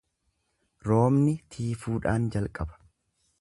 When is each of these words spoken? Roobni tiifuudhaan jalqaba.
Roobni 0.87 1.35
tiifuudhaan 1.57 2.27
jalqaba. 2.37 2.81